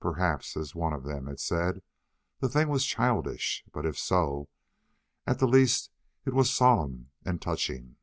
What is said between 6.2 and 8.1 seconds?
it was solemn and touching.